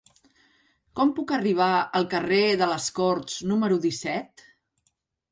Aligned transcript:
Com 0.99 1.09
puc 1.17 1.33
arribar 1.35 1.67
al 1.99 2.07
carrer 2.13 2.39
de 2.61 2.69
les 2.71 2.87
Corts 3.01 3.35
número 3.53 3.77
disset? 3.85 4.47